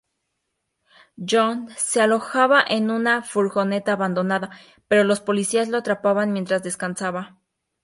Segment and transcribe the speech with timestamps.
[1.15, 4.49] John se alojaba en una furgoneta abandonada,
[4.87, 7.37] pero los policías lo atraparon mientras descansaba.